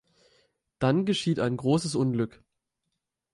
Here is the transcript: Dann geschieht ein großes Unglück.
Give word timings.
Dann 0.79 1.05
geschieht 1.05 1.39
ein 1.39 1.57
großes 1.57 1.93
Unglück. 1.93 2.41